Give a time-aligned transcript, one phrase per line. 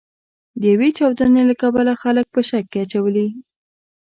[0.59, 3.27] د یوې چاودنې له کبله خلک په شک کې اچولي.